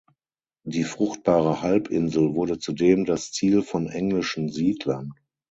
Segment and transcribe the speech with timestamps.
[0.65, 5.11] Die fruchtbare Halbinsel wurde zudem das Ziel von englischen Siedlern.